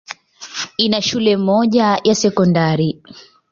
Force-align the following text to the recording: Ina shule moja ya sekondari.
Ina 0.77 1.01
shule 1.01 1.37
moja 1.37 2.01
ya 2.03 2.15
sekondari. 2.15 3.01